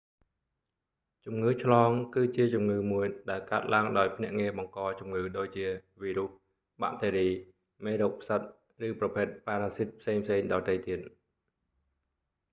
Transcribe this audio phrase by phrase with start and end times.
[1.25, 5.67] ជំងឺឆ្លង គឺជាជំងឺមួយដែលកើតឡើងដោយភ្នាក់ងារបង្កជំងឺដូចជា
[6.01, 6.29] វីរុស
[6.81, 7.27] បាក់តេរី
[7.85, 8.41] មេរោគផ្សិត
[8.87, 10.99] ឬប្រភេទប៉ារ៉ាស៊ីតផ្សេងៗដទៃទៀត